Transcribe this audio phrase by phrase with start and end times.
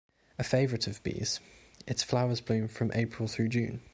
[0.39, 1.39] A favorite of bees,
[1.85, 3.81] its flowers bloom from April through June.